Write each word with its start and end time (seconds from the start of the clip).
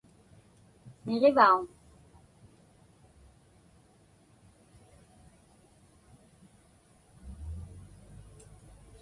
Niġivauŋ? 1.05 1.59